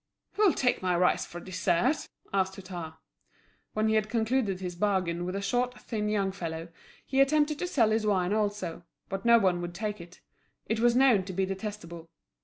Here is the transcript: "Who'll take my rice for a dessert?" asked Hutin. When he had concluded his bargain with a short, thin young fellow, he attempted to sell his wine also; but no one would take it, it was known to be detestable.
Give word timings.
"Who'll 0.33 0.53
take 0.55 0.81
my 0.81 0.97
rice 0.97 1.27
for 1.27 1.37
a 1.37 1.45
dessert?" 1.45 2.07
asked 2.33 2.55
Hutin. 2.55 2.93
When 3.73 3.87
he 3.87 3.93
had 3.93 4.09
concluded 4.09 4.59
his 4.59 4.73
bargain 4.75 5.25
with 5.25 5.35
a 5.35 5.43
short, 5.43 5.79
thin 5.79 6.09
young 6.09 6.31
fellow, 6.31 6.69
he 7.05 7.21
attempted 7.21 7.59
to 7.59 7.67
sell 7.67 7.91
his 7.91 8.07
wine 8.07 8.33
also; 8.33 8.81
but 9.09 9.25
no 9.25 9.37
one 9.37 9.61
would 9.61 9.75
take 9.75 10.01
it, 10.01 10.19
it 10.65 10.79
was 10.79 10.95
known 10.95 11.23
to 11.25 11.33
be 11.33 11.45
detestable. 11.45 12.09